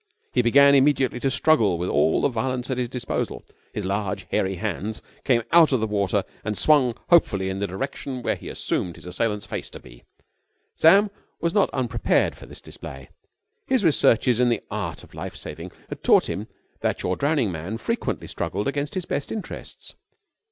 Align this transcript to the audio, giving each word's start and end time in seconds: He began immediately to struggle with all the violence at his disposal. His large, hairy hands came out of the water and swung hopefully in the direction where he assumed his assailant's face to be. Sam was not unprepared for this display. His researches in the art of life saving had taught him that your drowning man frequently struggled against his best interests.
He 0.33 0.41
began 0.41 0.73
immediately 0.73 1.19
to 1.19 1.29
struggle 1.29 1.77
with 1.77 1.87
all 1.87 2.21
the 2.23 2.27
violence 2.27 2.71
at 2.71 2.79
his 2.79 2.89
disposal. 2.89 3.43
His 3.71 3.85
large, 3.85 4.23
hairy 4.31 4.55
hands 4.55 4.99
came 5.23 5.43
out 5.51 5.71
of 5.71 5.79
the 5.79 5.85
water 5.85 6.23
and 6.43 6.57
swung 6.57 6.95
hopefully 7.11 7.49
in 7.51 7.59
the 7.59 7.67
direction 7.67 8.23
where 8.23 8.35
he 8.35 8.49
assumed 8.49 8.95
his 8.95 9.05
assailant's 9.05 9.45
face 9.45 9.69
to 9.69 9.79
be. 9.79 10.03
Sam 10.75 11.11
was 11.39 11.53
not 11.53 11.69
unprepared 11.69 12.35
for 12.35 12.47
this 12.47 12.61
display. 12.61 13.11
His 13.67 13.83
researches 13.85 14.39
in 14.39 14.49
the 14.49 14.63
art 14.71 15.03
of 15.03 15.13
life 15.13 15.35
saving 15.35 15.71
had 15.89 16.03
taught 16.03 16.27
him 16.27 16.47
that 16.79 17.03
your 17.03 17.15
drowning 17.15 17.51
man 17.51 17.77
frequently 17.77 18.25
struggled 18.25 18.67
against 18.67 18.95
his 18.95 19.05
best 19.05 19.31
interests. 19.31 19.93